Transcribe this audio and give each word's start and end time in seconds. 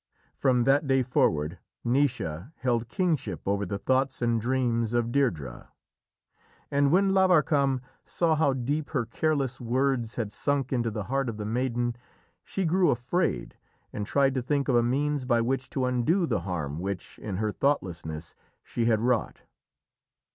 From 0.35 0.63
that 0.63 0.87
day 0.87 1.03
forward, 1.03 1.59
Naoise 1.85 2.51
held 2.55 2.89
kingship 2.89 3.41
over 3.47 3.67
the 3.67 3.77
thoughts 3.77 4.19
and 4.19 4.41
dreams 4.41 4.93
of 4.93 5.09
Deirdrê. 5.09 5.67
And 6.71 6.91
when 6.91 7.11
Lavarcam 7.11 7.81
saw 8.03 8.33
how 8.33 8.53
deep 8.53 8.89
her 8.97 9.05
careless 9.05 9.61
words 9.61 10.15
had 10.15 10.31
sunk 10.31 10.73
into 10.73 10.89
the 10.89 11.03
heart 11.03 11.29
of 11.29 11.37
the 11.37 11.45
maiden, 11.45 11.95
she 12.43 12.65
grew 12.65 12.89
afraid, 12.89 13.59
and 13.93 14.07
tried 14.07 14.33
to 14.33 14.41
think 14.41 14.67
of 14.67 14.75
a 14.75 14.81
means 14.81 15.25
by 15.25 15.39
which 15.39 15.69
to 15.69 15.85
undo 15.85 16.25
the 16.25 16.39
harm 16.41 16.79
which, 16.79 17.19
in 17.19 17.37
her 17.37 17.51
thoughtlessness, 17.51 18.33
she 18.63 18.85
had 18.85 19.01
wrought. 19.01 19.43